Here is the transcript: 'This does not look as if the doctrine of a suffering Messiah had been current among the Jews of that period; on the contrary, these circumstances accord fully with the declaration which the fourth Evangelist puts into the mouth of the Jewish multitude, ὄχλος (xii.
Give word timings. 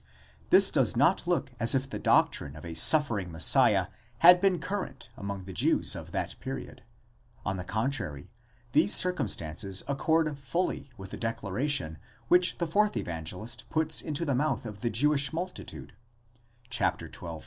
'This 0.49 0.71
does 0.71 0.97
not 0.97 1.27
look 1.27 1.51
as 1.59 1.75
if 1.75 1.87
the 1.87 1.99
doctrine 1.99 2.55
of 2.55 2.65
a 2.65 2.73
suffering 2.73 3.31
Messiah 3.31 3.85
had 4.25 4.41
been 4.41 4.57
current 4.57 5.11
among 5.15 5.43
the 5.43 5.53
Jews 5.53 5.95
of 5.95 6.09
that 6.11 6.39
period; 6.39 6.81
on 7.45 7.57
the 7.57 7.63
contrary, 7.63 8.31
these 8.71 8.95
circumstances 8.95 9.83
accord 9.87 10.39
fully 10.39 10.89
with 10.97 11.11
the 11.11 11.17
declaration 11.17 11.99
which 12.29 12.57
the 12.57 12.65
fourth 12.65 12.97
Evangelist 12.97 13.69
puts 13.69 14.01
into 14.01 14.25
the 14.25 14.33
mouth 14.33 14.65
of 14.65 14.81
the 14.81 14.89
Jewish 14.89 15.31
multitude, 15.31 15.93
ὄχλος 16.71 17.13
(xii. 17.13 17.39